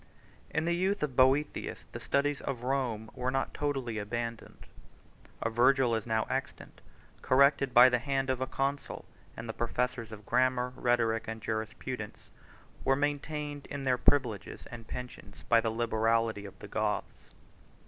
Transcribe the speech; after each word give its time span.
In 0.49 0.65
the 0.65 0.73
youth 0.75 1.03
of 1.03 1.15
Boethius 1.15 1.85
the 1.91 1.99
studies 1.99 2.41
of 2.41 2.63
Rome 2.63 3.11
were 3.13 3.29
not 3.29 3.53
totally 3.53 3.99
abandoned; 3.99 4.65
a 5.43 5.51
Virgil 5.51 5.91
90 5.91 6.03
is 6.03 6.07
now 6.07 6.23
extant, 6.27 6.81
corrected 7.21 7.71
by 7.71 7.87
the 7.87 7.99
hand 7.99 8.31
of 8.31 8.41
a 8.41 8.47
consul; 8.47 9.05
and 9.37 9.47
the 9.47 9.53
professors 9.53 10.11
of 10.11 10.25
grammar, 10.25 10.73
rhetoric, 10.75 11.27
and 11.27 11.39
jurisprudence, 11.39 12.31
were 12.83 12.95
maintained 12.95 13.67
in 13.67 13.83
their 13.83 13.99
privileges 13.99 14.65
and 14.71 14.87
pensions 14.87 15.43
by 15.47 15.61
the 15.61 15.69
liberality 15.69 16.45
of 16.45 16.57
the 16.57 16.67
Goths. 16.67 17.29